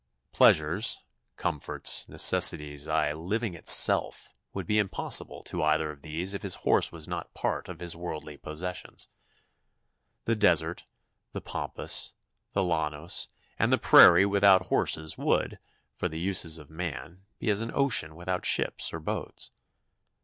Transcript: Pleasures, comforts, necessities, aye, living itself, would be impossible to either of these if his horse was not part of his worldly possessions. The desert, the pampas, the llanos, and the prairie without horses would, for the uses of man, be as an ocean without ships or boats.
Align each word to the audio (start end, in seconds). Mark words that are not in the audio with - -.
Pleasures, 0.33 1.03
comforts, 1.37 2.09
necessities, 2.09 2.87
aye, 2.87 3.13
living 3.13 3.53
itself, 3.53 4.33
would 4.51 4.65
be 4.65 4.79
impossible 4.79 5.43
to 5.43 5.61
either 5.61 5.91
of 5.91 6.01
these 6.01 6.33
if 6.33 6.41
his 6.41 6.55
horse 6.65 6.91
was 6.91 7.07
not 7.07 7.35
part 7.35 7.69
of 7.69 7.79
his 7.81 7.95
worldly 7.95 8.35
possessions. 8.35 9.09
The 10.25 10.35
desert, 10.35 10.85
the 11.33 11.41
pampas, 11.41 12.13
the 12.53 12.63
llanos, 12.63 13.27
and 13.59 13.71
the 13.71 13.77
prairie 13.77 14.25
without 14.25 14.69
horses 14.69 15.19
would, 15.19 15.59
for 15.97 16.09
the 16.09 16.19
uses 16.19 16.57
of 16.57 16.71
man, 16.71 17.23
be 17.37 17.51
as 17.51 17.61
an 17.61 17.69
ocean 17.71 18.15
without 18.15 18.43
ships 18.43 18.91
or 18.91 18.99
boats. 18.99 19.51